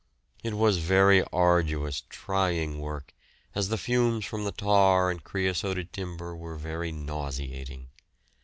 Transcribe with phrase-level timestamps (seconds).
[0.41, 3.13] It was very arduous, trying work,
[3.53, 7.85] as the fumes from the tar and creosoted timber were very nauseating.